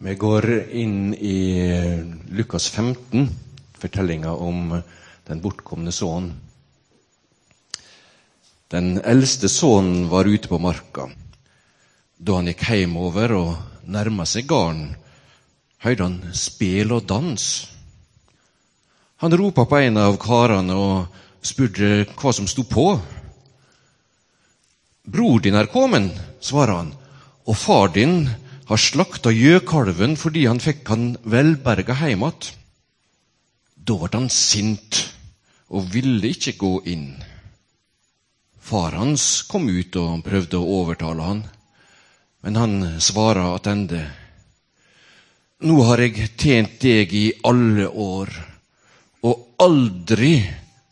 [0.00, 1.38] Vi går inn i
[2.30, 3.28] Lukas 15,
[3.74, 4.76] fortellinga om
[5.26, 6.36] den bortkomne sønnen.
[8.70, 11.08] Den eldste sønnen var ute på marka.
[12.14, 14.94] Da han gikk hjemover og nærma seg gården,
[15.82, 17.50] hørte han spel og dans.
[19.18, 22.92] Han ropa på en av karene og spurte hva som sto på.
[25.10, 26.98] Bror din er kommet, svarer han,
[27.50, 28.28] og far din
[28.68, 32.54] har slakta gjøkalven fordi han fikk han velberga hjem igjen.
[33.88, 35.00] Da ble han sint
[35.72, 37.08] og ville ikke gå inn.
[38.60, 41.40] Far hans kom ut og prøvde å overtale han,
[42.44, 44.02] men han svara attende.
[45.64, 48.34] Nå har jeg tjent deg i alle år
[49.24, 50.34] og aldri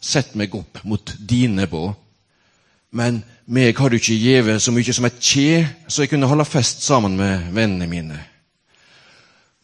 [0.00, 1.92] sett meg opp mot dine båd.
[2.96, 6.46] Men meg har du ikke gjeve så mye som et kje, så jeg kunne holde
[6.48, 8.18] fest sammen med vennene mine.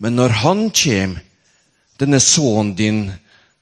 [0.03, 1.17] Men når han kjem,
[1.99, 3.03] denne sønnen din,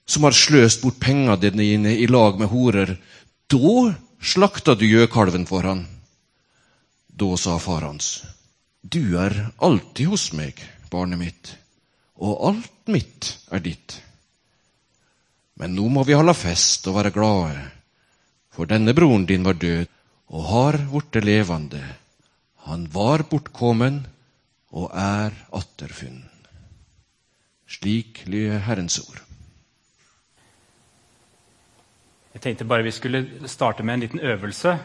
[0.08, 2.96] som har sløst bort pengene dine i lag med horer,
[3.50, 3.74] da
[4.20, 5.84] slakta du gjøkalven for han.
[7.08, 8.20] Da sa far hans,
[8.80, 10.60] du er alltid hos meg,
[10.92, 11.52] barnet mitt,
[12.20, 13.96] og alt mitt er ditt.
[15.60, 17.56] Men nå må vi holde fest og være glade,
[18.50, 19.88] for denne broren din var død
[20.31, 21.83] og har blitt levende.
[22.67, 24.05] Han var bortkommen
[24.70, 26.28] og er atterfunnen.
[27.70, 29.20] Slik lyder Herrens ord.
[32.34, 34.77] Jeg tenkte bare vi skulle starte med en liten øvelse,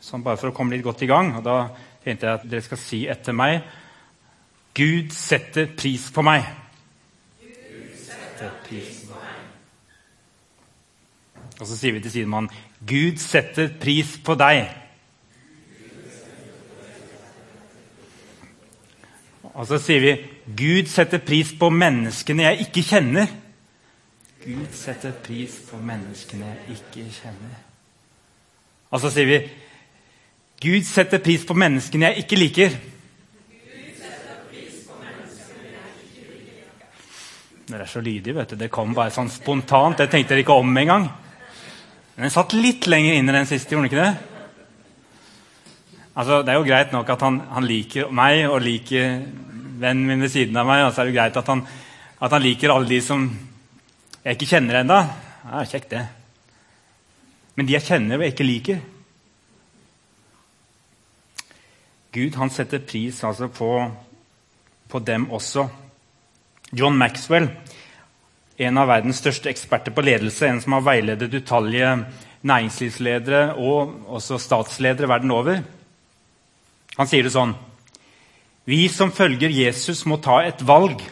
[0.00, 1.34] sånn bare for å komme litt godt i gang.
[1.36, 1.56] Og da
[2.04, 3.60] tenkte jeg at dere skal si etter meg
[4.76, 6.44] Gud setter pris på meg.
[7.40, 9.38] Gud setter pris på meg.
[11.56, 12.52] Og så sier vi til sidemannen
[12.84, 14.85] Gud setter pris på deg.
[19.56, 20.14] Og så sier vi
[20.56, 23.30] Gud setter pris på menneskene jeg ikke kjenner.
[24.44, 27.62] Gud setter pris på menneskene jeg ikke kjenner.
[28.92, 29.40] Og så sier vi
[30.62, 32.76] Gud setter pris på menneskene jeg ikke liker.
[37.66, 38.34] Dere er så lydige.
[38.34, 38.56] vet du.
[38.56, 39.98] Det kom bare sånn spontant.
[39.98, 41.08] Det tenkte dere ikke om engang.
[42.16, 44.35] Den satt litt lenger inn i den siste, gjorde den ikke det?
[46.16, 49.18] Altså, Det er jo greit nok at han, han liker meg og liker
[49.76, 50.86] vennen min ved siden av meg.
[50.86, 51.62] Og så er det greit at han,
[52.20, 53.26] at han liker alle de som
[54.24, 55.00] jeg ikke kjenner ennå.
[55.46, 56.06] Ja, kjekt, det.
[57.56, 58.84] Men de jeg kjenner og jeg ikke liker
[62.16, 63.68] Gud han setter pris altså på,
[64.88, 65.66] på dem også.
[66.72, 67.50] John Maxwell,
[68.56, 71.90] en av verdens største eksperter på ledelse, en som har veiledet utallige
[72.48, 75.60] næringslivsledere og også statsledere verden over,
[76.96, 77.54] han sier det sånn
[78.66, 81.02] Vi som følger Jesus, må ta et valg.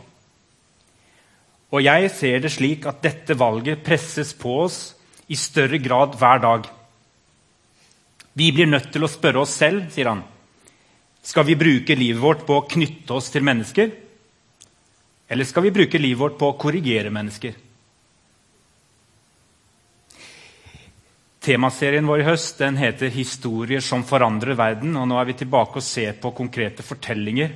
[1.74, 4.78] Og jeg ser det slik at dette valget presses på oss
[5.30, 6.66] i større grad hver dag.
[8.34, 10.24] Vi blir nødt til å spørre oss selv, sier han.
[11.24, 13.92] Skal vi bruke livet vårt på å knytte oss til mennesker?
[15.30, 17.54] Eller skal vi bruke livet vårt på å korrigere mennesker?
[21.44, 24.96] Temaserien vår i høst den heter 'Historier som forandrer verden'.
[24.96, 27.50] og Nå er vi tilbake og ser på konkrete fortellinger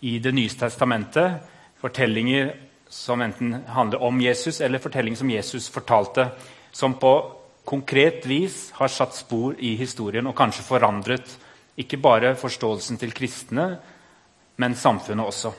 [0.00, 1.40] i Det nye testamentet.
[1.80, 2.54] Fortellinger
[2.88, 6.30] som enten handler om Jesus, eller fortellinger som Jesus fortalte.
[6.72, 7.32] Som på
[7.66, 11.36] konkret vis har satt spor i historien og kanskje forandret
[11.76, 13.78] ikke bare forståelsen til kristne,
[14.56, 15.52] men samfunnet også.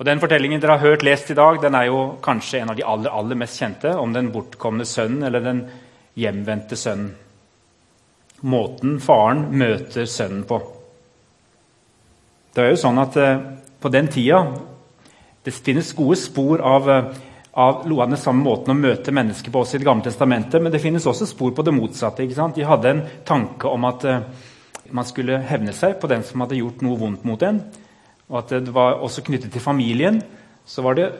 [0.00, 2.76] Og Den fortellingen dere har hørt lest i dag, den er jo kanskje en av
[2.78, 5.58] de aller, aller mest kjente om den bortkomne sønnen eller den
[6.16, 7.10] hjemvendte sønnen.
[8.40, 10.56] Måten faren møter sønnen på.
[12.56, 13.42] Det er jo sånn at eh,
[13.80, 14.40] På den tida
[15.44, 17.12] det finnes gode spor av, eh,
[17.52, 20.72] av noe den samme måten å møte mennesker på også i Det gamle testamentet, men
[20.72, 22.24] det finnes også spor på det motsatte.
[22.56, 24.24] De hadde en tanke om at eh,
[24.90, 27.60] man skulle hevne seg på den som hadde gjort noe vondt mot en
[28.30, 30.20] og at det var også knyttet til familien,
[30.64, 31.10] så var det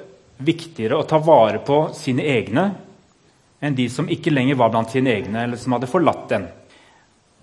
[0.41, 2.71] viktigere å ta vare på sine egne
[3.61, 6.47] enn de som ikke lenger var blant sine egne, eller som hadde forlatt den.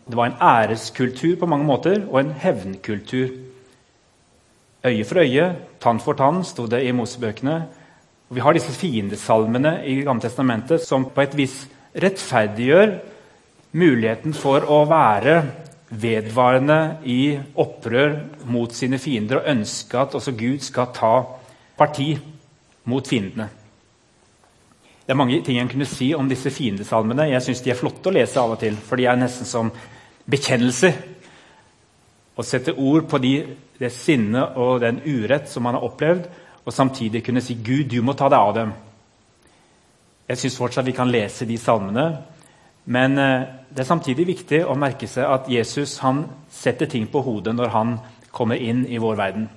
[0.07, 3.35] Det var en æreskultur på mange måter, og en hevnkultur.
[4.87, 5.51] Øye for øye,
[5.83, 7.57] tann for tann, sto det i Mosebøkene.
[8.29, 11.59] Og vi har disse fiendesalmene i Gamle Testamentet som på et vis
[12.01, 12.97] rettferdiggjør
[13.77, 15.37] muligheten for å være
[15.89, 18.17] vedvarende i opprør
[18.51, 21.13] mot sine fiender og ønske at også Gud skal ta
[21.77, 22.09] parti
[22.87, 23.47] mot fiendene.
[25.07, 27.29] Det er mange ting en kunne si om disse fiendesalmene.
[27.31, 29.69] Jeg syns de er flotte å lese av og til, for de er nesten som
[30.27, 30.97] bekjennelser.
[32.35, 33.31] Å sette ord på de,
[33.79, 36.27] det sinne og den urett som man har opplevd,
[36.67, 38.73] og samtidig kunne si 'Gud, du må ta deg av dem'.
[40.27, 42.17] Jeg syns fortsatt vi kan lese de salmene,
[42.85, 45.97] men eh, det er samtidig viktig å merke seg at Jesus
[46.53, 47.95] setter ting på hodet når han
[48.31, 49.47] kommer inn i vår verden.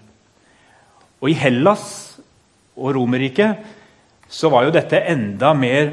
[1.20, 1.84] Og I Hellas
[2.76, 3.66] og Romerriket
[4.50, 5.92] var jo dette enda mer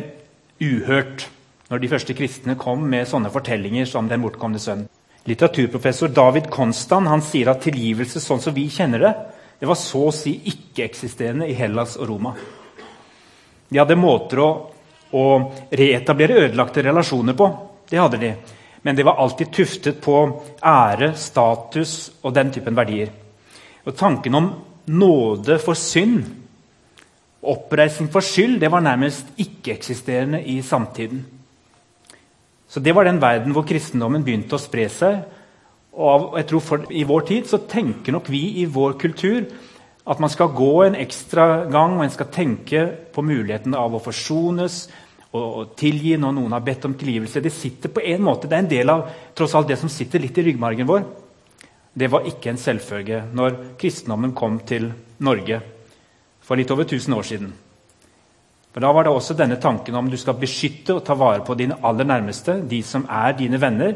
[0.62, 1.28] uhørt
[1.68, 4.86] når de første kristne kom med sånne fortellinger som Den bortkomne sønn.
[5.28, 9.14] Litteraturprofessor David Konstan han sier at tilgivelse sånn som vi kjenner det,
[9.60, 12.36] det var så å si ikke-eksisterende i Hellas og Roma.
[13.68, 14.50] De hadde måter å,
[15.12, 15.24] å
[15.68, 17.50] reetablere ødelagte relasjoner på.
[17.90, 18.34] Det hadde de.
[18.82, 20.18] Men det var alltid tuftet på
[20.64, 23.10] ære, status og den typen verdier.
[23.86, 24.52] Og Tanken om
[24.88, 26.24] nåde for synd,
[27.48, 31.26] oppreisning for skyld, det var nærmest ikke-eksisterende i samtiden.
[32.68, 35.22] Så Det var den verden hvor kristendommen begynte å spre seg.
[35.94, 39.48] Og jeg tror for, I vår tid så tenker nok vi i vår kultur
[40.08, 44.04] at man skal gå en ekstra gang og en skal tenke på muligheten av å
[44.04, 44.86] forsones
[45.38, 47.42] og tilgi når noen har bedt om tilgivelse.
[47.44, 49.06] Det sitter på en måte, det er en del av
[49.38, 51.06] tross alt det som sitter litt i ryggmargen vår.
[51.98, 54.92] Det var ikke en selvfølge når kristendommen kom til
[55.26, 55.62] Norge
[56.46, 57.56] for litt over 1000 år siden.
[58.72, 61.56] For Da var det også denne tanken om du skal beskytte og ta vare på
[61.58, 63.96] dine aller nærmeste, de som er dine venner,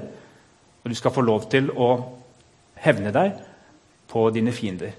[0.81, 1.91] og du skal få lov til å
[2.81, 3.37] hevne deg
[4.09, 4.95] på dine fiender.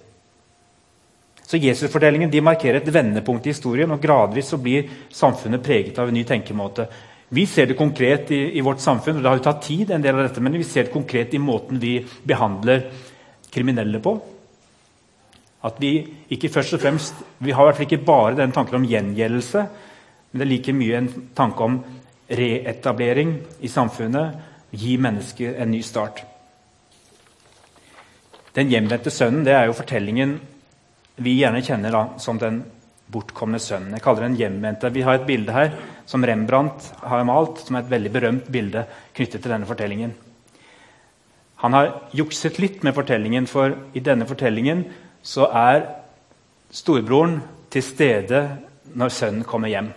[1.47, 6.09] Så Jesusfortellingen de markerer et vendepunkt i historien, og gradvis så blir samfunnet preget av
[6.09, 6.87] en ny tenkemåte.
[7.33, 10.05] Vi ser det konkret i, i, vårt samfunn, og det har jo tatt tid, en
[10.05, 11.94] del av dette, men vi ser det konkret i måten vi
[12.29, 12.87] behandler
[13.53, 14.15] kriminelle på.
[15.65, 15.94] At vi
[16.35, 19.65] ikke først og fremst, vi har i hvert fall ikke bare den tanken om gjengjeldelse,
[20.33, 21.81] men det er like mye en tanke om
[22.33, 24.39] reetablering i samfunnet.
[24.73, 26.23] Gi mennesket en ny start.
[28.56, 30.39] Den hjemvendte sønnen det er jo fortellingen
[31.17, 32.62] vi gjerne kjenner da, som den
[33.12, 33.93] bortkomne sønnen.
[33.97, 34.93] Jeg kaller den hjemvendte.
[34.94, 35.73] Vi har et bilde her
[36.09, 38.87] som Rembrandt har malt, som er et veldig berømt bilde
[39.17, 40.14] knyttet til denne fortellingen.
[41.62, 44.87] Han har jukset litt med fortellingen, for i denne fortellingen
[45.23, 45.85] så er
[46.73, 47.38] storebroren
[47.70, 48.41] til stede
[48.99, 49.93] når sønnen kommer hjem.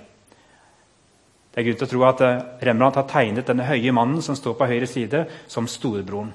[1.55, 4.35] Det er grunn til å tro at eh, Rembrandt har tegnet denne høye mannen som
[4.35, 6.33] står på høyre side, som storebroren.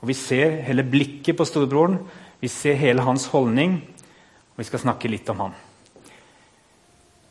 [0.00, 1.98] Og Vi ser hele blikket på storebroren,
[2.44, 3.78] vi ser hele hans holdning,
[4.52, 5.54] og vi skal snakke litt om han.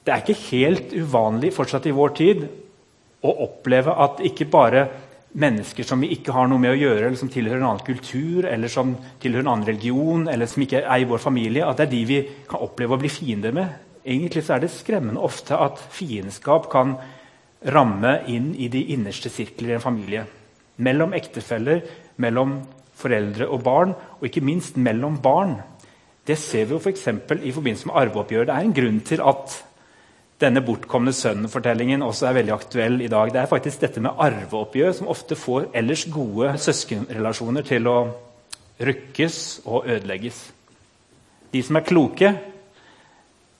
[0.03, 2.43] Det er ikke helt uvanlig fortsatt i vår tid
[3.23, 4.87] å oppleve at ikke bare
[5.39, 8.49] mennesker som vi ikke har noe med å gjøre, eller som tilhører en annen kultur
[8.49, 11.87] eller som tilhører en annen religion, eller som ikke er i vår familie, at det
[11.87, 12.19] er de vi
[12.49, 13.79] kan oppleve å bli fiender med.
[14.03, 16.97] Egentlig er det skremmende ofte at fiendskap kan
[17.73, 20.25] ramme inn i de innerste sirkler i en familie.
[20.83, 21.85] Mellom ektefeller,
[22.19, 22.57] mellom
[23.03, 25.57] foreldre og barn, og ikke minst mellom barn.
[26.27, 27.05] Det ser vi jo f.eks.
[27.27, 28.47] For i forbindelse med arveoppgjør.
[28.47, 29.57] Det er en grunn til at
[30.43, 33.31] denne bortkomne sønnen-fortellingen også er veldig aktuell i dag.
[33.31, 37.97] Det er faktisk dette med arveoppgjør som ofte får ellers gode søskenrelasjoner til å
[38.83, 40.39] rykkes og ødelegges.
[41.53, 42.33] De som er kloke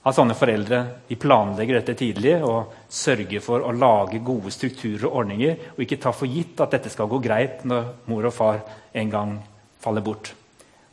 [0.04, 0.78] av sånne foreldre,
[1.08, 6.00] de planlegger dette tidlig og sørger for å lage gode strukturer og ordninger, og ikke
[6.02, 8.60] ta for gitt at dette skal gå greit når mor og far
[8.92, 9.32] en gang
[9.80, 10.34] faller bort.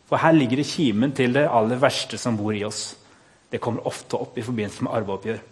[0.08, 2.85] For her ligger det kimen til det aller verste som bor i oss.
[3.52, 5.44] Det kommer ofte opp i forbindelse med arveoppgjør.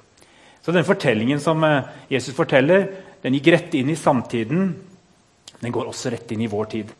[0.63, 2.87] Så den fortellingen som eh, Jesus forteller,
[3.23, 4.71] den gikk rett inn i samtiden.
[5.59, 6.91] Den går også rett inn i vår tid.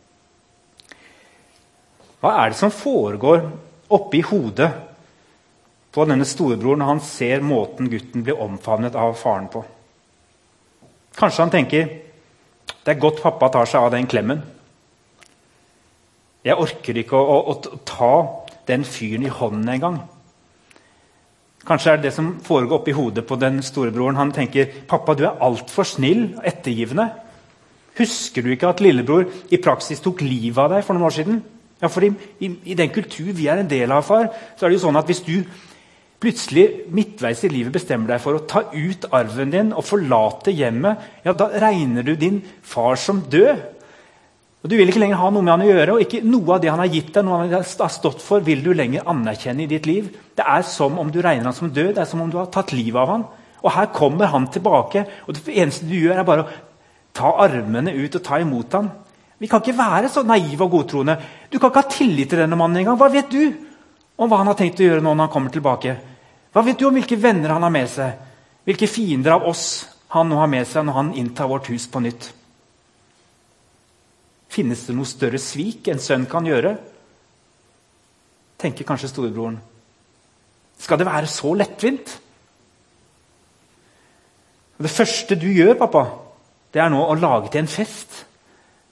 [2.20, 3.46] Hva er det som foregår
[3.96, 4.68] oppi hodet
[5.94, 9.64] på denne storebroren når han ser måten gutten blir omfavnet av faren på?
[11.20, 11.90] Kanskje han tenker
[12.80, 14.40] det er godt pappa tar seg av den klemmen.
[16.46, 18.14] Jeg orker ikke å, å, å ta
[18.70, 20.00] den fyren i hånden engang.
[21.68, 24.18] Kanskje er det det som foregår oppi hodet på den storebroren.
[24.18, 27.10] Han tenker pappa, du er altfor snill og ettergivende.
[28.00, 31.42] Husker du ikke at lillebror i praksis tok livet av deg for noen år siden?
[31.80, 32.10] Ja, for i,
[32.44, 35.00] i, i, den kultur vi er en del av, far, så er det jo sånn
[35.00, 35.36] at hvis du
[36.20, 41.00] plutselig midtveis i livet bestemmer deg for å ta ut arven din og forlate hjemmet,
[41.24, 43.62] ja, da regner du din far som død.
[44.60, 46.64] Og Du vil ikke lenger ha noe med han å gjøre, og ikke noe av
[46.64, 49.70] det han har gitt deg, noe han har stått for, vil du lenger anerkjenne i
[49.72, 50.10] ditt liv.
[50.36, 52.52] Det er som om du regner han som død, det er som om du har
[52.52, 53.24] tatt livet av han.
[53.64, 56.50] Og her kommer han tilbake, og det eneste du gjør, er bare å
[57.16, 58.92] ta armene ut og ta imot han.
[59.40, 61.16] Vi kan ikke være så naive og godtroende.
[61.48, 63.00] Du kan ikke ha tillit til denne mannen engang.
[63.00, 63.69] Hva vet du
[64.20, 65.96] om hva han har tenkt å gjøre nå når han kommer tilbake?
[66.52, 68.18] Hva vet du om hvilke venner han har med seg?
[68.68, 69.64] Hvilke fiender av oss
[70.12, 72.32] han nå har med seg når han inntar vårt hus på nytt?
[74.50, 76.74] Finnes det noe større svik en sønn kan gjøre?
[78.60, 79.60] Tenker kanskje storebroren.
[80.80, 82.18] Skal det være så lettvint?
[84.80, 86.06] Det første du gjør, pappa,
[86.74, 88.26] det er nå å lage til en fest.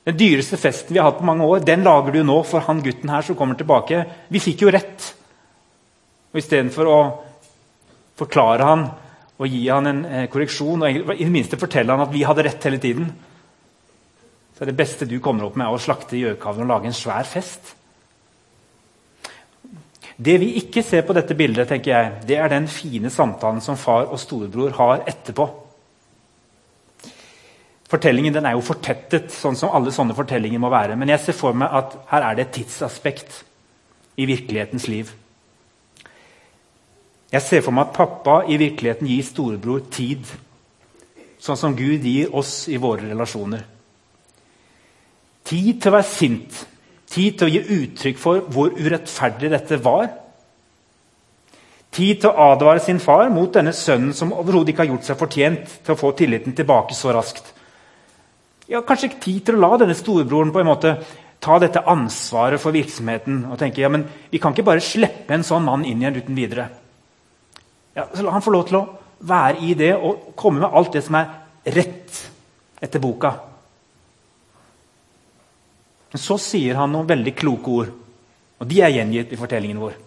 [0.07, 2.79] Den dyreste festen vi har hatt på mange år, den lager du nå for han
[2.83, 4.05] gutten her som kommer tilbake.
[4.31, 5.13] Vi fikk jo rett.
[6.37, 6.97] Og Istedenfor å
[8.19, 8.83] forklare han
[9.41, 12.45] og gi han en eh, korreksjon og i det minste fortelle han at vi hadde
[12.45, 13.09] rett hele tiden,
[14.53, 17.25] så er det beste du kommer opp med, å slakte gjøkalven og lage en svær
[17.25, 17.73] fest.
[20.13, 23.81] Det vi ikke ser på dette bildet, tenker jeg, det er den fine samtalen som
[23.81, 25.51] far og storebror har etterpå.
[27.89, 30.97] Fortellingen den er jo fortettet, sånn som alle sånne fortellinger må være.
[31.01, 33.45] Men jeg ser for meg at her er det et tidsaspekt
[34.21, 35.17] i virkelighetens liv.
[37.27, 40.23] Jeg ser for meg at pappa i virkeligheten gir storebror tid.
[41.43, 43.65] Sånn som Gud gir oss i våre relasjoner.
[45.47, 46.63] Tid til å være sint.
[47.07, 50.09] Tid til å gi uttrykk for hvor urettferdig dette var.
[51.97, 55.19] Tid til å advare sin far mot denne sønnen som overhodet ikke har gjort seg
[55.19, 57.53] fortjent til å få tilliten tilbake så raskt.
[58.67, 60.97] Ja, Kanskje ikke tid til å la denne storebroren på en måte
[61.43, 65.45] ta dette ansvaret for virksomheten og tenke ja, men vi kan ikke bare slippe en
[65.47, 66.67] sånn mann inn igjen uten videre.
[67.97, 68.87] Ja, så La han få lov til å
[69.27, 71.31] være i det og komme med alt det som er
[71.73, 72.19] rett
[72.83, 73.31] etter boka.
[76.13, 77.89] Men så sier han noen veldig kloke ord,
[78.57, 79.97] og de er gjengitt i fortellingen vår.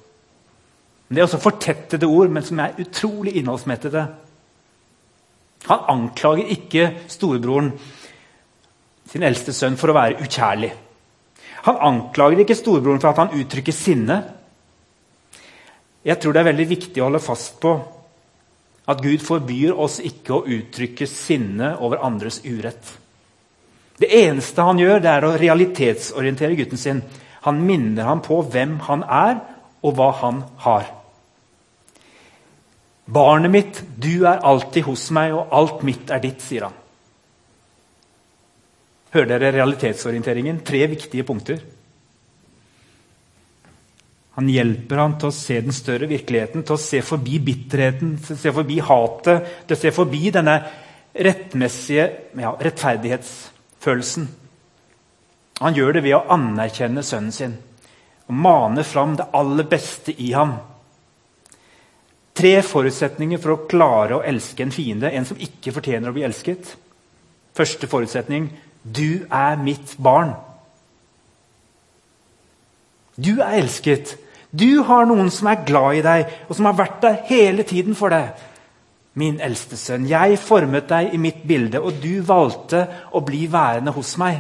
[1.09, 4.05] Men Det er også fortettede ord, men som er utrolig innholdsmettede.
[5.67, 7.73] Han anklager ikke storebroren,
[9.11, 10.71] sin eldste sønn, for å være ukjærlig.
[11.67, 14.21] Han anklager ikke storebroren for at han uttrykker sinne.
[16.07, 17.75] Jeg tror det er veldig viktig å holde fast på
[18.91, 22.97] at Gud forbyr oss ikke å uttrykke sinne over andres urett.
[24.01, 27.03] Det eneste han gjør, det er å realitetsorientere gutten sin.
[27.45, 29.37] Han minner ham på hvem han er,
[29.85, 30.89] og hva han har.
[33.11, 36.77] Barnet mitt, du er alltid hos meg, og alt mitt er ditt, sier han.
[39.11, 40.63] Hører dere realitetsorienteringen?
[40.65, 41.61] Tre viktige punkter.
[44.41, 48.39] Han hjelper ham til å se den større virkeligheten, til å se forbi bitterheten, til
[48.39, 50.55] å se forbi hatet, til å se forbi denne
[51.13, 52.07] rettmessige
[52.41, 54.31] ja, rettferdighetsfølelsen.
[55.61, 57.59] Han gjør det ved å anerkjenne sønnen sin
[58.31, 60.55] og mane fram det aller beste i ham.
[62.33, 66.25] Tre forutsetninger for å klare å elske en fiende, en som ikke fortjener å bli
[66.29, 66.73] elsket.
[67.59, 68.49] Første forutsetning
[68.81, 70.33] du er mitt barn.
[73.19, 74.15] Du er elsket.
[74.51, 77.99] Du har noen som er glad i deg, og som har vært der hele tiden
[77.99, 78.47] for deg
[79.19, 83.93] min eldste sønn, jeg formet deg i mitt bilde, og du valgte å bli værende
[83.97, 84.39] hos meg.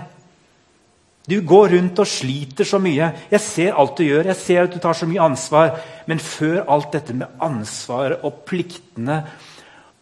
[1.30, 3.10] Du går rundt og sliter så mye.
[3.30, 5.76] Jeg ser alt du gjør, jeg ser at du tar så mye ansvar.
[6.10, 9.20] Men før alt dette med ansvaret og pliktene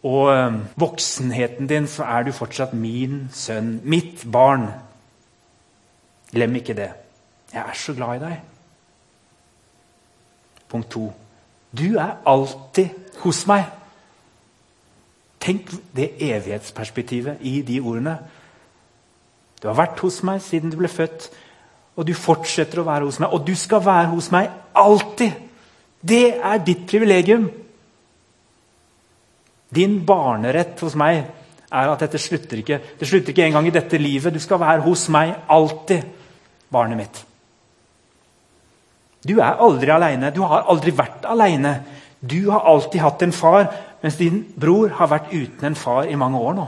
[0.07, 4.69] og øh, voksenheten din, så er du fortsatt min sønn, mitt barn.
[6.31, 6.89] Glem ikke det.
[7.53, 8.39] Jeg er så glad i deg.
[10.69, 11.09] Punkt to.
[11.71, 12.89] Du er alltid
[13.23, 13.67] hos meg.
[15.39, 18.17] Tenk det evighetsperspektivet i de ordene.
[19.61, 21.29] Du har vært hos meg siden du ble født,
[21.99, 23.33] og du fortsetter å være hos meg.
[23.35, 25.47] Og du skal være hos meg alltid!
[25.99, 27.49] Det er ditt privilegium.
[29.75, 31.25] Din barnerett hos meg
[31.69, 34.33] er at dette slutter ikke det slutter ikke engang i dette livet.
[34.33, 36.07] Du skal være hos meg alltid,
[36.71, 37.19] barnet mitt.
[39.25, 40.31] Du er aldri aleine.
[40.35, 41.79] Du har aldri vært aleine.
[42.19, 46.15] Du har alltid hatt en far mens din bror har vært uten en far i
[46.19, 46.67] mange år nå.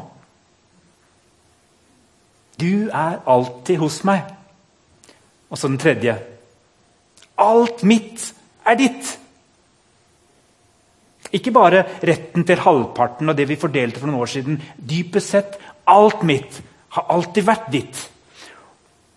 [2.60, 4.27] Du er alltid hos meg.
[5.51, 6.17] Og så den tredje.
[7.41, 8.27] Alt mitt
[8.67, 9.17] er ditt.
[11.31, 14.60] Ikke bare retten til halvparten og det vi fordelte for noen år siden.
[14.75, 15.55] Dypest sett,
[15.88, 16.60] alt mitt
[16.98, 18.01] har alltid vært ditt.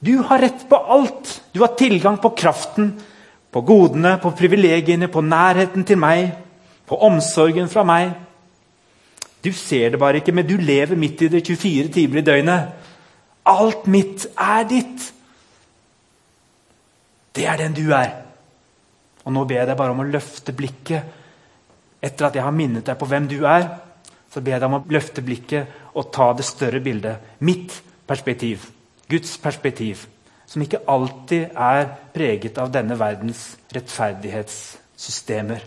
[0.04, 1.40] Du har rett på alt.
[1.52, 2.92] Du har tilgang på kraften,
[3.54, 6.32] på godene, på privilegiene, på nærheten til meg,
[6.90, 8.10] på omsorgen fra meg.
[9.44, 12.72] Du ser det bare ikke, men du lever midt i det 24 timer i døgnet.
[13.46, 15.06] Alt mitt er ditt.
[17.34, 18.10] Det er den du er.
[19.24, 21.20] Og nå ber jeg deg bare om å løfte blikket.
[22.04, 23.68] Etter at jeg har minnet deg på hvem du er,
[24.32, 27.38] så ber jeg deg om å løfte blikket og ta det større bildet.
[27.46, 27.76] Mitt
[28.08, 28.66] perspektiv.
[29.08, 30.08] Guds perspektiv.
[30.46, 35.64] Som ikke alltid er preget av denne verdens rettferdighetssystemer.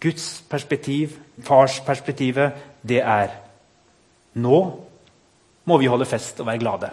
[0.00, 3.34] Guds perspektiv, fars perspektivet, det er
[4.40, 4.58] nå
[5.68, 6.90] må vi holde fest og være glade.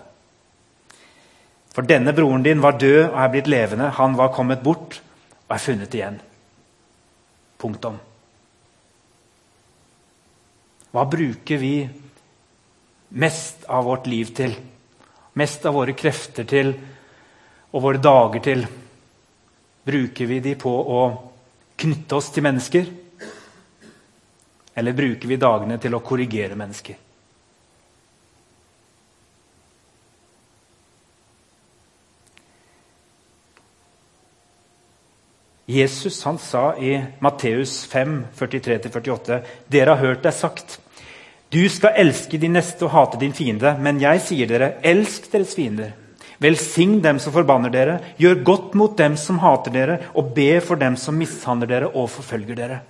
[1.73, 3.91] For denne broren din var død og er blitt levende.
[3.93, 4.99] Han var kommet bort
[5.47, 6.17] og er funnet igjen.
[7.61, 7.99] Punktum.
[10.91, 11.75] Hva bruker vi
[13.21, 14.55] mest av vårt liv til?
[15.37, 16.71] Mest av våre krefter til
[17.69, 18.63] og våre dager til?
[19.87, 21.01] Bruker vi de på å
[21.77, 22.87] knytte oss til mennesker?
[24.77, 26.97] Eller bruker vi dagene til å korrigere mennesker?
[35.67, 40.79] Jesus han sa i Matteus 5, 43-48.: Dere har hørt det sagt.
[41.49, 43.71] Du skal elske din neste og hate din fiende.
[43.79, 45.93] Men jeg sier dere, elsk deres fiender.
[46.43, 47.97] Velsign dem som forbanner dere.
[48.19, 52.11] Gjør godt mot dem som hater dere, og be for dem som mishandler dere og
[52.13, 52.81] forfølger dere.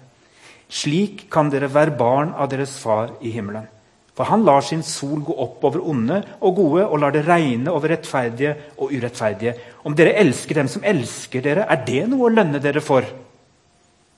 [0.67, 3.69] Slik kan dere være barn av deres far i himmelen.
[4.17, 7.69] For han lar sin sol gå opp over onde og gode og lar det regne
[7.69, 9.53] over rettferdige og urettferdige.
[9.85, 13.05] Om dere elsker dem som elsker dere, er det noe å lønne dere for?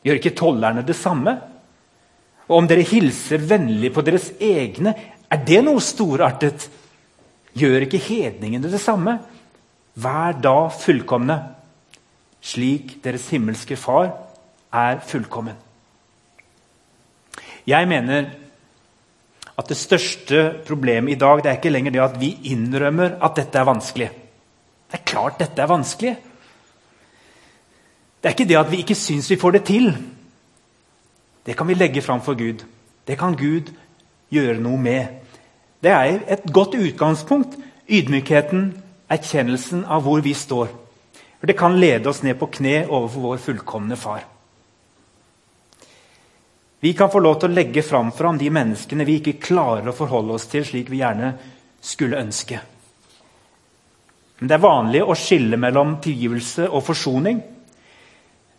[0.07, 1.35] Gjør ikke tollerne det samme?
[2.49, 4.95] Og om dere hilser vennlig på deres egne,
[5.29, 6.65] er det noe storartet?
[7.53, 9.19] Gjør ikke hedningene det samme?
[9.99, 11.37] Vær da fullkomne,
[12.41, 14.13] slik deres himmelske Far
[14.73, 15.57] er fullkommen.
[17.69, 18.31] Jeg mener
[19.59, 23.35] at det største problemet i dag det er ikke lenger det at vi innrømmer at
[23.37, 24.09] dette er vanskelig.
[24.89, 26.13] Det er klart dette er vanskelig.
[28.19, 29.91] Det er ikke det at vi ikke syns vi får det til.
[31.45, 32.65] Det kan vi legge fram for Gud.
[33.05, 33.71] Det kan Gud
[34.29, 35.07] gjøre noe med.
[35.81, 37.55] Det er et godt utgangspunkt.
[37.89, 38.73] Ydmykheten,
[39.09, 40.67] erkjennelsen av hvor vi står.
[41.39, 44.25] For Det kan lede oss ned på kne overfor vår fullkomne far.
[46.79, 49.89] Vi kan få lov til å legge fram for ham de menneskene vi ikke klarer
[49.89, 51.33] å forholde oss til slik vi gjerne
[51.81, 52.59] skulle ønske.
[54.39, 57.41] Men det er vanlig å skille mellom tilgivelse og forsoning.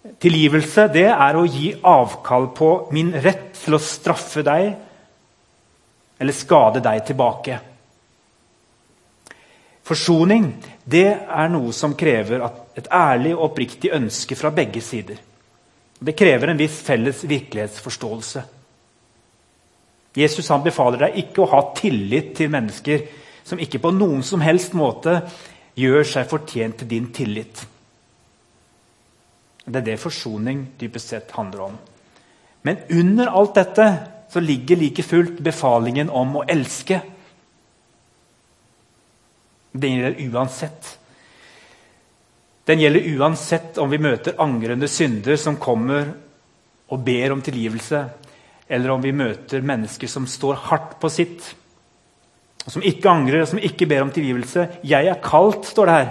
[0.00, 4.70] Tilgivelse det er å gi avkall på min rett til å straffe deg
[6.20, 7.58] eller skade deg tilbake.
[9.84, 10.46] Forsoning
[10.84, 12.44] det er noe som krever
[12.78, 15.18] et ærlig og oppriktig ønske fra begge sider.
[16.00, 18.44] Det krever en viss felles virkelighetsforståelse.
[20.16, 23.04] Jesus han befaler deg ikke å ha tillit til mennesker
[23.46, 25.20] som ikke på noen som helst måte
[25.78, 27.60] gjør seg fortjent til din tillit.
[29.64, 31.76] Det er det forsoning dypest sett handler om.
[32.62, 33.86] Men under alt dette
[34.30, 37.00] så ligger like fullt befalingen om å elske.
[39.72, 40.96] Den gjelder uansett.
[42.64, 46.12] Den gjelder uansett om vi møter angrende synder som kommer
[46.90, 48.04] og ber om tilgivelse,
[48.70, 51.42] eller om vi møter mennesker som står hardt på sitt,
[52.66, 54.66] som ikke angrer som ikke ber om tilgivelse.
[54.86, 56.10] Jeg er kalt, står det her,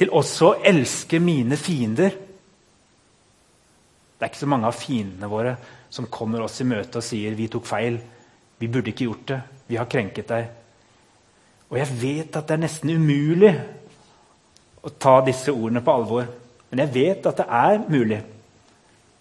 [0.00, 2.14] til også å elske mine fiender.
[4.20, 5.54] Det er ikke så mange av fiendene våre
[5.88, 7.94] som kommer oss i møte og sier vi tok feil.
[8.60, 9.38] Vi burde ikke gjort det.
[9.70, 10.50] Vi har krenket deg.
[11.70, 13.54] Og jeg vet at det er nesten umulig
[14.84, 16.28] å ta disse ordene på alvor.
[16.68, 18.18] Men jeg vet at det er mulig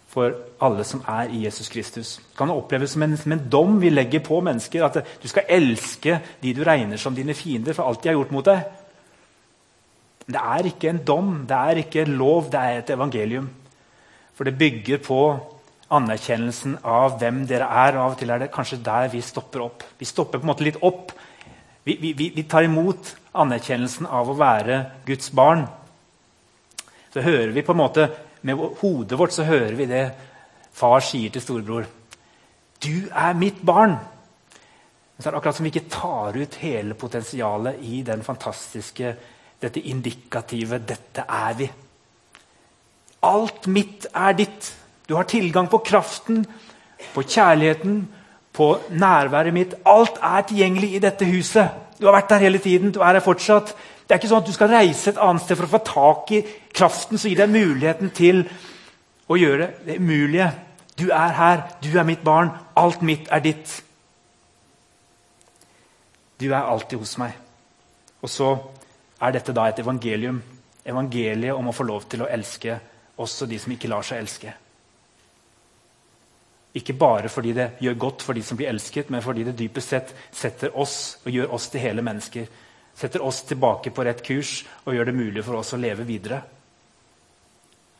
[0.10, 0.36] for
[0.66, 2.18] alle som er i Jesus Kristus.
[2.18, 4.84] Det kan oppleves som en, som en dom vi legger på mennesker.
[4.84, 8.36] At du skal elske de du regner som dine fiender for alt de har gjort
[8.36, 8.68] mot deg.
[10.26, 13.48] Men det er ikke en dom, det er ikke en lov, det er et evangelium.
[14.39, 15.19] For det bygger på
[15.91, 17.97] anerkjennelsen av hvem dere er.
[17.99, 19.84] Av og til er det kanskje der vi stopper opp.
[19.99, 21.12] Vi stopper på en måte litt opp.
[21.84, 25.65] Vi, vi, vi tar imot anerkjennelsen av å være Guds barn,
[27.12, 28.10] så hører vi på en måte
[28.47, 30.06] Med hodet vårt så hører vi det
[30.71, 31.89] far sier til storebror.
[32.80, 36.95] 'Du er mitt barn.' Men så er det akkurat som vi ikke tar ut hele
[36.95, 39.12] potensialet i den fantastiske,
[39.60, 41.88] dette indikative 'dette er vi'.
[43.24, 44.74] Alt mitt er ditt.
[45.10, 46.46] Du har tilgang på kraften,
[47.14, 48.08] på kjærligheten,
[48.54, 49.74] på nærværet mitt.
[49.86, 51.70] Alt er tilgjengelig i dette huset.
[52.00, 52.92] Du har vært der hele tiden.
[52.92, 53.76] Du er her fortsatt.
[54.04, 56.32] Det er ikke sånn at du skal reise et annet sted for å få tak
[56.34, 56.42] i
[56.74, 58.46] kraften som gir deg muligheten til
[59.30, 60.50] å gjøre det umulige.
[61.00, 61.62] Du er her.
[61.84, 62.50] Du er mitt barn.
[62.76, 63.76] Alt mitt er ditt.
[66.40, 67.36] Du er alltid hos meg.
[68.24, 68.54] Og så
[69.22, 70.42] er dette da et evangelium.
[70.86, 72.80] Evangeliet om å få lov til å elske
[73.20, 74.54] også de som ikke lar seg elske.
[76.80, 79.96] Ikke bare fordi det gjør godt for de som blir elsket, men fordi det dypest
[79.96, 82.46] sett setter oss og gjør oss til hele mennesker.
[82.96, 86.42] Setter oss tilbake på rett kurs og gjør det mulig for oss å leve videre.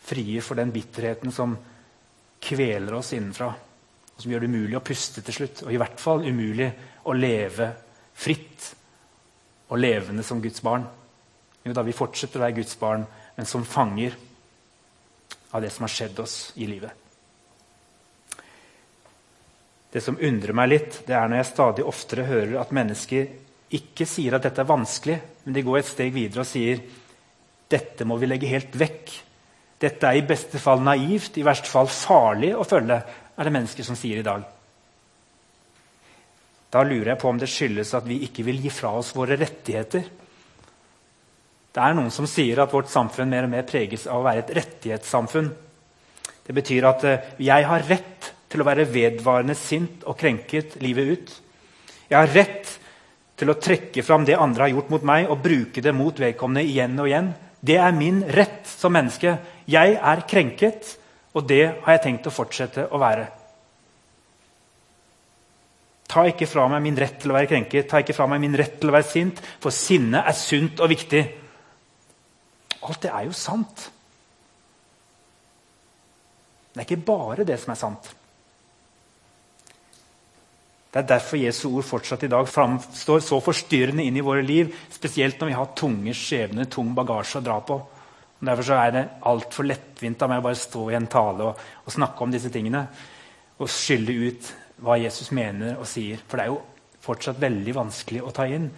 [0.10, 1.58] Frie for den bitterheten som
[2.40, 3.50] kveler oss innenfra.
[4.16, 5.64] Og som gjør det umulig å puste til slutt.
[5.66, 6.70] Og i hvert fall umulig
[7.10, 7.72] å leve
[8.20, 8.74] fritt
[9.70, 10.86] og levende som Guds barn.
[11.66, 13.04] Jo da, vi fortsetter å være Guds barn,
[13.36, 14.16] men som fanger
[15.52, 16.92] av det som har skjedd oss i livet.
[19.90, 23.32] Det som undrer meg litt, det er når jeg stadig oftere hører at mennesker
[23.74, 26.84] ikke sier at dette er vanskelig, men de går et steg videre og sier
[27.70, 29.12] dette må vi legge helt vekk.
[29.80, 32.98] Dette er i beste fall naivt, i verste fall farlig å følge,
[33.40, 34.46] er det mennesker som sier i dag.
[36.70, 39.38] Da lurer jeg på om det skyldes at vi ikke vil gi fra oss våre
[39.40, 40.06] rettigheter.
[41.80, 44.42] Det er noen som sier at vårt samfunn mer og mer preges av å være
[44.42, 45.46] et rettighetssamfunn.
[46.44, 51.14] Det betyr at eh, jeg har rett til å være vedvarende sint og krenket livet
[51.14, 51.32] ut.
[52.10, 52.74] Jeg har rett
[53.40, 56.68] til å trekke fram det andre har gjort mot meg, og bruke det mot vedkommende
[56.68, 57.32] igjen og igjen.
[57.64, 59.38] Det er min rett som menneske.
[59.72, 60.94] Jeg er krenket,
[61.32, 63.30] og det har jeg tenkt å fortsette å være.
[66.12, 68.60] Ta ikke fra meg min rett til å være krenket, ta ikke fra meg min
[68.60, 71.30] rett til å være sint, for sinne er sunt og viktig.
[72.88, 73.90] Alt det er jo sant.
[76.70, 78.10] Det er ikke bare det som er sant.
[80.90, 84.72] Det er derfor Jesu ord fortsatt i dag framstår så forstyrrende inn i våre liv,
[84.90, 87.78] spesielt når vi har tunge skjebner, tung bagasje å dra på.
[88.40, 91.62] Og derfor er det altfor lettvint av meg å bare stå i en tale og,
[91.84, 92.86] og, snakke om disse tingene
[93.60, 96.24] og skylle ut hva Jesus mener og sier.
[96.26, 96.62] For det er jo
[97.04, 98.70] fortsatt veldig vanskelig å ta inn.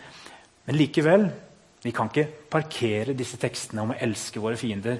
[0.65, 1.29] Men likevel
[1.81, 4.99] vi kan ikke parkere disse tekstene om å elske våre fiender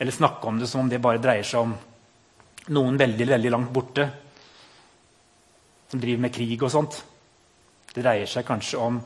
[0.00, 1.72] eller snakke om det som om det bare dreier seg om
[2.76, 4.06] noen veldig, veldig langt borte
[5.90, 7.00] som driver med krig og sånt.
[7.90, 9.00] Det dreier seg kanskje om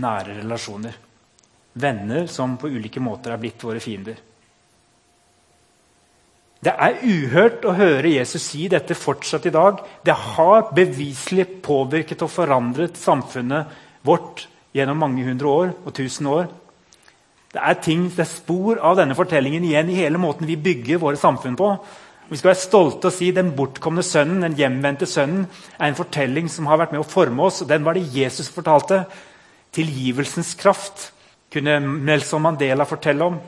[0.00, 0.94] nære relasjoner.
[1.74, 4.16] Venner som på ulike måter er blitt våre fiender.
[6.64, 9.82] Det er uhørt å høre Jesus si dette fortsatt i dag.
[10.06, 13.74] Det har beviselig påvirket og forandret samfunnet
[14.06, 16.48] vårt gjennom mange hundre år og tusen år.
[17.54, 20.98] Det er, ting, det er spor av denne fortellingen igjen i hele måten vi bygger
[21.02, 21.68] våre samfunn på.
[22.26, 25.44] Vi skal være stolte og si den bortkomne sønnen, den hjemvendte sønnen,
[25.78, 27.62] er en fortelling som har vært med å forme oss.
[27.62, 29.04] og Den var det Jesus fortalte.
[29.74, 31.12] Tilgivelsens kraft
[31.52, 33.38] kunne Nelson Mandela fortelle om.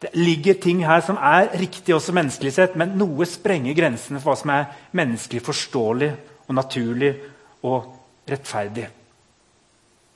[0.00, 4.32] Det ligger ting her som er riktig også menneskelig sett, men noe sprenger grensene for
[4.32, 6.14] hva som er menneskelig forståelig
[6.48, 7.14] og naturlig
[7.68, 7.92] og
[8.28, 8.88] rettferdig.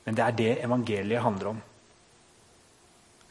[0.04, 1.60] Men det er det evangeliet handler om.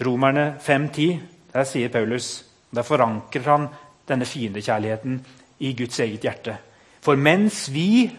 [0.04, 1.20] Romerne 5.10,
[1.54, 3.68] der sier Paulus Der forankrer han
[4.10, 5.20] denne fiendekjærligheten
[5.60, 6.58] i Guds eget hjerte.
[7.02, 8.10] For mens vi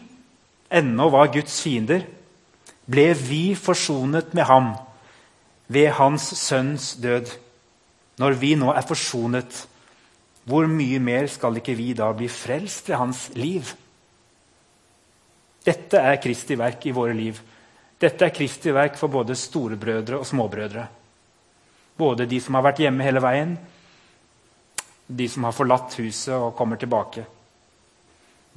[0.70, 2.04] ennå var Guds fiender,
[2.86, 4.74] ble vi forsonet med ham
[5.66, 7.32] ved hans sønns død.
[8.18, 9.64] Når vi nå er forsonet,
[10.44, 13.74] hvor mye mer skal ikke vi da bli frelst ved hans liv?
[15.64, 17.40] Dette er Kristi verk i våre liv.
[18.04, 20.82] Dette er Kristi verk for både storebrødre og småbrødre.
[21.96, 23.54] Både de som har vært hjemme hele veien,
[25.06, 27.24] de som har forlatt huset og kommer tilbake.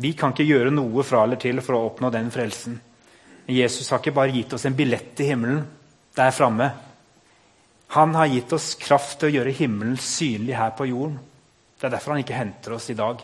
[0.03, 2.75] Vi kan ikke gjøre noe fra eller til for å oppnå den frelsen.
[3.45, 5.63] Men Jesus har ikke bare gitt oss en billett til himmelen
[6.17, 6.69] der framme.
[7.95, 11.17] Han har gitt oss kraft til å gjøre himmelen synlig her på jorden.
[11.77, 13.21] Det er derfor han ikke henter oss i dag.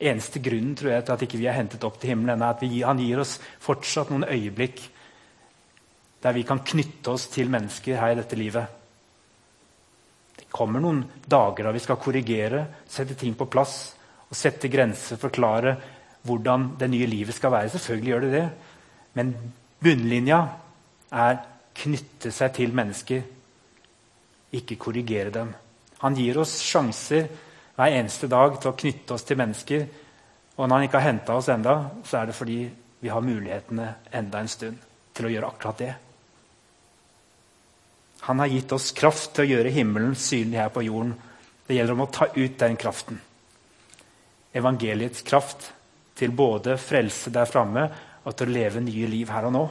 [0.00, 2.62] Eneste grunnen tror jeg, til at ikke vi er hentet opp til himmelen, er at
[2.64, 4.80] vi, han gir oss fortsatt noen øyeblikk
[6.26, 8.72] der vi kan knytte oss til mennesker her i dette livet
[10.36, 13.76] Det kommer noen dager da vi skal korrigere, sette ting på plass
[14.26, 15.76] og sette grenser, forklare
[16.26, 17.70] hvordan det nye livet skal være.
[17.70, 18.46] Selvfølgelig gjør det det.
[19.14, 19.30] Men
[19.82, 20.40] bunnlinja
[21.14, 21.38] er
[21.76, 23.22] knytte seg til mennesker,
[24.58, 25.52] ikke korrigere dem.
[26.02, 27.28] Han gir oss sjanser
[27.76, 29.86] hver eneste dag til å knytte oss til mennesker.
[30.56, 32.58] Og når han ikke har henta oss enda, så er det fordi
[33.04, 34.82] vi har mulighetene enda en stund
[35.14, 35.94] til å gjøre akkurat det.
[38.26, 41.12] Han har gitt oss kraft til å gjøre himmelen synlig her på jorden.
[41.66, 43.20] Det gjelder om å ta ut den kraften.
[44.50, 45.68] Evangeliets kraft
[46.18, 47.84] til både frelse der framme
[48.24, 49.62] og til å leve nye liv her og nå.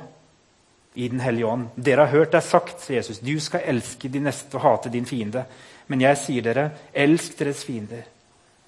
[0.96, 1.68] I Den hellige ånd.
[1.76, 5.08] Dere har hørt det sagt, sier Jesus, du skal elske de neste og hate din
[5.10, 5.44] fiende.
[5.92, 8.08] Men jeg sier dere, elsk deres fiender.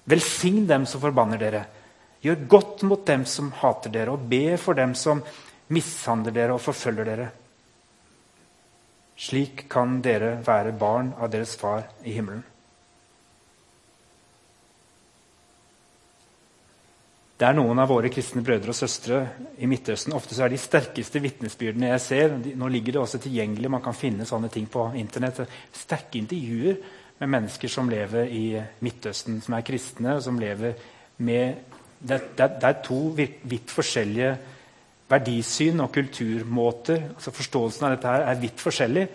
[0.04, 1.64] Velsign dem som forbanner dere.
[2.20, 5.24] Gjør godt mot dem som hater dere, og be for dem som
[5.72, 7.30] mishandler dere og forfølger dere.
[9.18, 12.44] Slik kan dere være barn av deres far i himmelen.
[17.38, 19.18] Det er noen av våre kristne brødre og søstre
[19.62, 20.14] i Midtøsten.
[20.14, 23.94] Ofte så er de sterkeste vitnesbyrdene jeg ser Nå ligger det også tilgjengelig, man kan
[23.94, 25.44] finne sånne ting på Internett.
[25.74, 26.80] Sterke intervjuer
[27.20, 28.44] med mennesker som lever i
[28.82, 30.16] Midtøsten, som er kristne.
[30.16, 30.74] og som lever
[31.22, 34.32] med, det, det, det er to vidt forskjellige
[35.08, 39.06] verdisyn og kulturmåter, altså forståelsen av dette her, er vidt forskjellig.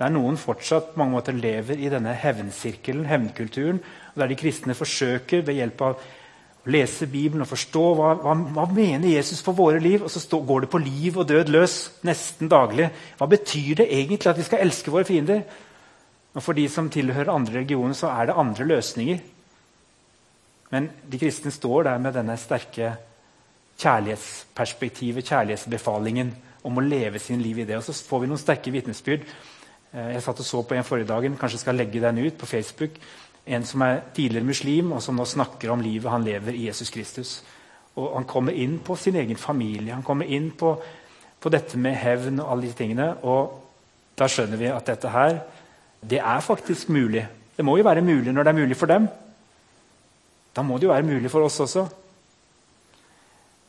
[0.00, 3.80] Der noen fortsatt på mange måter lever i denne hevnsirkelen, hevnkulturen,
[4.12, 8.34] og der de kristne forsøker ved hjelp av å lese Bibelen og forstå hva, hva,
[8.56, 11.52] hva mener Jesus for våre liv, og så stå, går det på liv og død
[11.52, 11.76] løs
[12.08, 12.88] nesten daglig.
[13.20, 15.44] Hva betyr det egentlig at vi skal elske våre fiender?
[16.34, 19.20] Og For de som tilhører andre religioner, så er det andre løsninger.
[20.74, 22.96] Men de kristne står der med denne sterke
[23.80, 26.32] kjærlighetsperspektivet, kjærlighetsbefalingen
[26.64, 27.78] om å leve sin liv i det.
[27.78, 29.26] Og så får vi noen sterke vitnesbyrd.
[29.92, 32.48] Eh, jeg satt og så på en forrige dagen, kanskje skal legge den ut på
[32.48, 32.96] Facebook.
[33.46, 36.90] En som er tidligere muslim, og som nå snakker om livet han lever i Jesus
[36.90, 37.42] Kristus.
[37.96, 40.74] Og Han kommer inn på sin egen familie, han kommer inn på,
[41.40, 43.14] på dette med hevn og alle disse tingene.
[43.22, 43.60] Og
[44.18, 45.38] da skjønner vi at dette her,
[46.00, 47.26] det er faktisk mulig.
[47.56, 49.06] Det må jo være mulig når det er mulig for dem.
[50.56, 51.86] Da må det jo være mulig for oss også.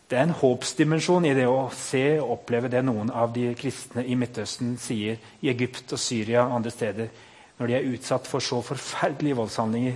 [0.09, 4.03] Det er en håpsdimensjon i det å se og oppleve det noen av de kristne
[4.05, 7.09] i Midtøsten sier i Egypt og Syria og andre steder
[7.57, 9.95] når de er utsatt for så forferdelige voldshandlinger.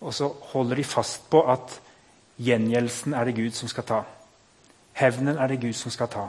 [0.00, 1.76] Og så holder de fast på at
[2.40, 4.00] gjengjeldelsen er det Gud som skal ta.
[4.94, 6.26] Hevnen er det Gud som skal ta.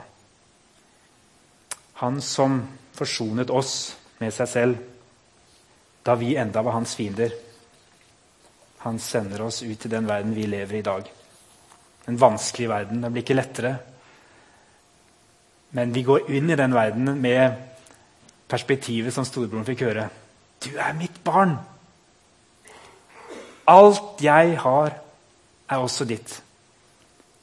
[2.02, 2.60] Han som
[2.96, 4.82] forsonet oss med seg selv
[6.04, 7.32] da vi enda var hans fiender.
[8.84, 11.08] Han sender oss ut til den verden vi lever i i dag.
[12.06, 13.02] En vanskelig verden.
[13.02, 13.76] Den blir ikke lettere.
[15.76, 17.56] Men vi går inn i den verdenen med
[18.48, 20.08] perspektivet som storebroren fikk høre.
[20.62, 21.56] Du er mitt barn.
[23.66, 24.94] Alt jeg har,
[25.66, 26.38] er også ditt.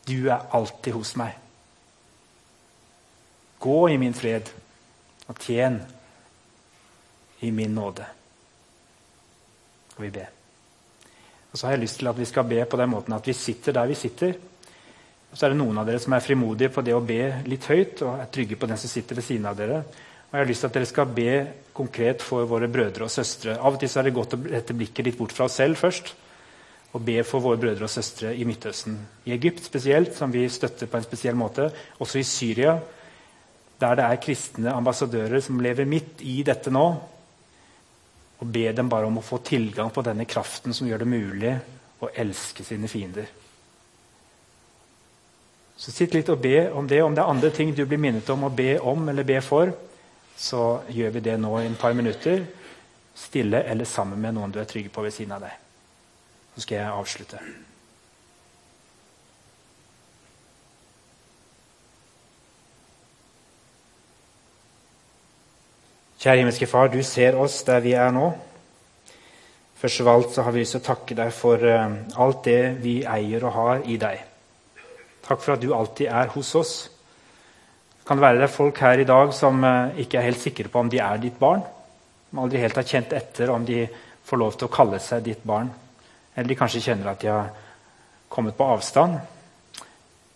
[0.08, 1.36] Du er alltid hos meg.
[3.64, 4.50] Gå i min fred
[5.28, 5.78] og tjen
[7.44, 8.06] i min nåde.
[9.96, 10.32] Og vi ber.
[11.52, 13.36] Og så har jeg lyst til at vi skal be på den måten at vi
[13.38, 14.34] sitter der vi sitter.
[15.34, 17.66] Og så er det noen av dere som er frimodige på det å be litt
[17.66, 19.80] høyt og er trygge på den som sitter ved siden av dere.
[19.82, 21.32] Og jeg har lyst til at dere skal be
[21.74, 23.56] konkret for våre brødre og søstre.
[23.58, 26.14] Av og til er det godt å rette blikket litt bort fra oss selv først.
[26.94, 29.00] Og be for våre brødre og søstre i Midtøsten.
[29.26, 31.72] I Egypt spesielt, som vi støtter på en spesiell måte.
[31.98, 32.78] Også i Syria,
[33.82, 36.88] der det er kristne ambassadører som lever midt i dette nå.
[38.38, 41.56] Og be dem bare om å få tilgang på denne kraften som gjør det mulig
[42.06, 43.34] å elske sine fiender.
[45.84, 47.02] Så sitt litt og be om det.
[47.04, 49.74] Om det er andre ting du blir minnet om å be om eller be for,
[50.40, 52.46] så gjør vi det nå i et par minutter.
[53.20, 55.60] Stille eller sammen med noen du er trygg på ved siden av deg.
[56.56, 57.44] Så skal jeg avslutte.
[66.24, 68.30] Kjære himmelske Far, du ser oss der vi er nå.
[69.84, 72.62] Først av alt så har vi lyst til å takke deg for eh, alt det
[72.80, 74.30] vi eier og har i deg.
[75.24, 76.74] Takk for at du alltid er hos oss.
[78.04, 80.72] Kan det være det er folk her i dag som eh, ikke er helt sikre
[80.72, 81.64] på om de er ditt barn?
[82.30, 83.86] Som aldri helt har kjent etter om de
[84.28, 85.70] får lov til å kalle seg ditt barn?
[86.36, 87.52] Eller de kanskje kjenner at de har
[88.34, 89.16] kommet på avstand?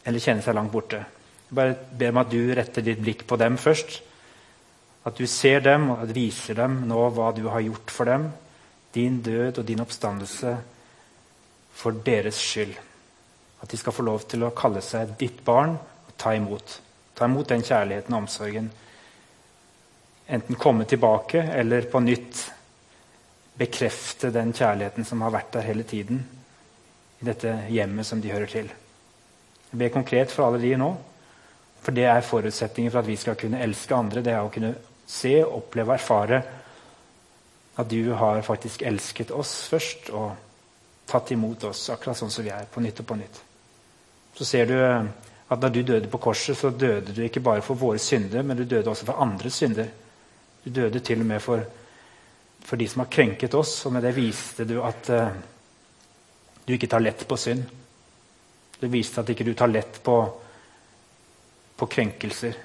[0.08, 1.04] Eller kjenner seg langt borte?
[1.48, 4.00] Jeg bare ber om at du retter ditt blikk på dem først.
[5.08, 8.30] At du ser dem og viser dem nå hva du har gjort for dem.
[8.96, 10.56] Din død og din oppstandelse
[11.76, 12.78] for deres skyld.
[13.60, 16.80] At de skal få lov til å kalle seg ditt barn og ta imot.
[17.18, 18.70] Ta imot den kjærligheten og omsorgen.
[20.28, 22.44] Enten komme tilbake eller på nytt
[23.58, 26.22] bekrefte den kjærligheten som har vært der hele tiden.
[27.18, 28.70] I dette hjemmet som de hører til.
[29.72, 30.92] Jeg ber konkret for alle de nå.
[31.82, 34.22] For det er forutsetningen for at vi skal kunne elske andre.
[34.22, 34.76] Det er å kunne
[35.08, 36.42] se, oppleve og erfare
[37.78, 40.32] at du har faktisk elsket oss først og
[41.08, 43.47] tatt imot oss akkurat sånn som vi er, på nytt og på nytt
[44.38, 45.08] så ser du eh,
[45.48, 48.58] at da du døde på korset, så døde du ikke bare for våre synder, men
[48.60, 49.88] du døde også for andres synder.
[50.64, 51.64] Du døde til og med for,
[52.68, 55.30] for de som har krenket oss, og med det viste du at uh,
[56.68, 57.64] du ikke tar lett på synd.
[58.78, 60.18] Du viste at ikke du tar lett på,
[61.80, 62.60] på krenkelser.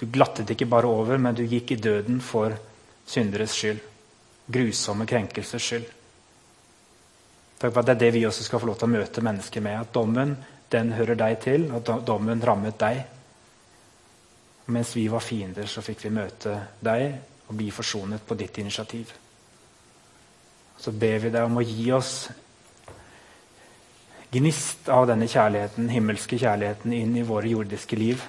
[0.00, 2.56] Du glattet ikke bare over, men du gikk i døden for
[3.06, 3.84] synderes skyld.
[4.48, 5.97] Grusomme krenkelsers skyld.
[7.58, 9.64] Takk for at det er det vi også skal få lov til å møte mennesker
[9.64, 9.80] med.
[9.82, 10.36] At dommen
[10.70, 13.00] den hører deg til, og dommen rammet deg.
[14.68, 17.08] Mens vi var fiender, så fikk vi møte deg
[17.48, 19.10] og bli forsonet på ditt initiativ.
[20.78, 22.12] Så ber vi deg om å gi oss
[24.30, 28.22] gnist av denne kjærligheten, himmelske kjærligheten inn i våre jordiske liv.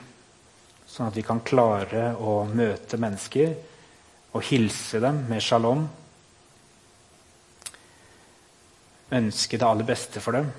[0.88, 3.52] Sånn at vi kan klare å møte mennesker
[4.32, 5.84] og hilse dem med shalom
[9.12, 10.50] ønske det aller beste for dem.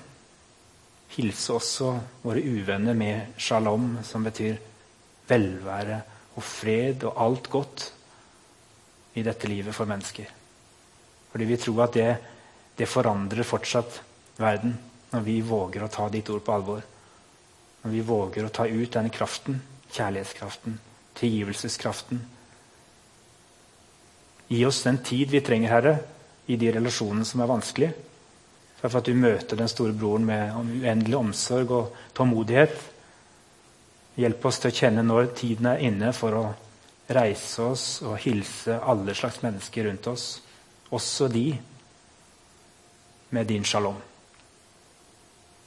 [1.15, 4.59] Hilse også våre uvenner med shalom, som betyr
[5.27, 6.01] velvære
[6.35, 7.91] og fred og alt godt.
[9.13, 10.23] i dette livet for mennesker.
[11.31, 12.11] Fordi vi tror at det,
[12.79, 13.97] det forandrer fortsatt
[14.39, 14.77] verden
[15.11, 16.85] når vi våger å ta ditt ord på alvor.
[17.83, 19.59] Når vi våger å ta ut denne kraften,
[19.91, 20.77] kjærlighetskraften,
[21.19, 22.21] tilgivelseskraften.
[24.47, 25.95] Gi oss den tid vi trenger, Herre,
[26.47, 28.10] i de relasjonene som er vanskelige.
[28.81, 32.75] For at du møter den store broren med uendelig omsorg og tålmodighet.
[34.17, 36.45] Hjelp oss til å kjenne når tiden er inne for å
[37.11, 40.25] reise oss og hilse alle slags mennesker rundt oss,
[40.91, 41.45] også de
[43.31, 43.99] med din shalom.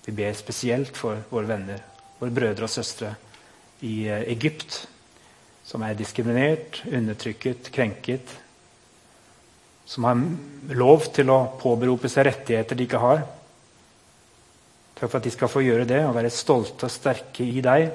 [0.05, 1.81] Vi ber spesielt for våre venner,
[2.18, 3.14] våre brødre og søstre
[3.85, 4.83] i Egypt,
[5.64, 8.35] som er diskriminert, undertrykket, krenket.
[9.87, 10.20] Som har
[10.75, 13.25] lov til å påberope seg rettigheter de ikke har.
[14.94, 17.90] Takk for at de skal få gjøre det og være stolte og sterke i deg.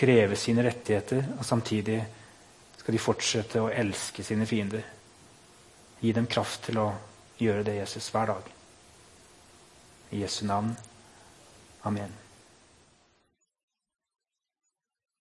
[0.00, 1.98] Kreve sine rettigheter, og samtidig
[2.78, 4.86] skal de fortsette å elske sine fiender.
[6.00, 6.88] Gi dem kraft til å
[7.40, 8.48] gjøre det, Jesus, hver dag.
[10.10, 10.72] I Jesu navn.
[11.84, 12.19] Amen.